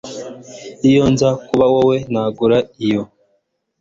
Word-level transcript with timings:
Iyo 0.89 1.03
nza 1.11 1.29
kuba 1.45 1.65
wowe 1.73 1.97
nagura 2.11 2.57
iyo 2.85 3.01